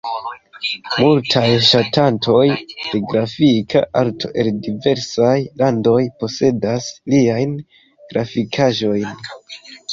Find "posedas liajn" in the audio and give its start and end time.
6.25-7.57